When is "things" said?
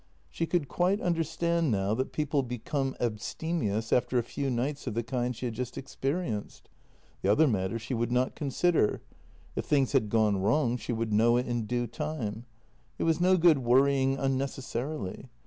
9.65-9.91